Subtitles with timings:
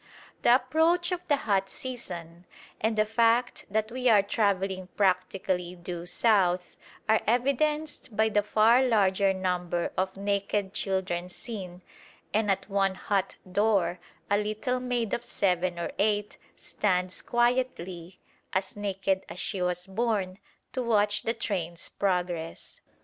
[0.41, 2.47] The approach of the hot season
[2.79, 8.81] and the fact that we are travelling practically due south are evidenced by the far
[8.81, 11.83] larger number of naked children seen,
[12.33, 18.19] and at one hut door a little maid of seven or eight stands quietly,
[18.53, 20.39] as naked as she was born,
[20.73, 22.81] to watch the train's progress.